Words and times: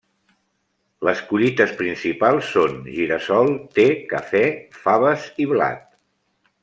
Les 1.09 1.19
collites 1.31 1.73
principals 1.81 2.49
són 2.55 2.79
gira-sol, 2.95 3.53
te, 3.79 3.85
cafè, 4.15 4.43
faves 4.87 5.29
i 5.47 5.49
blat. 5.53 5.85